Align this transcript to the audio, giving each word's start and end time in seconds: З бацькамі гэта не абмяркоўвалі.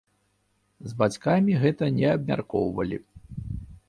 З 0.93 0.95
бацькамі 1.01 1.57
гэта 1.63 1.89
не 1.97 2.07
абмяркоўвалі. 2.13 2.97